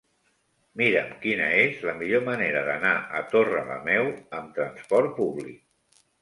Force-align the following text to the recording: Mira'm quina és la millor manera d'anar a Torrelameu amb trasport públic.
Mira'm 0.79 1.09
quina 1.25 1.49
és 1.65 1.83
la 1.89 1.93
millor 1.99 2.23
manera 2.29 2.63
d'anar 2.69 2.95
a 3.19 3.21
Torrelameu 3.35 4.11
amb 4.41 4.57
trasport 4.57 5.15
públic. 5.21 6.01